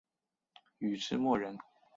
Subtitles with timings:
[0.79, 1.59] 禹之谟人。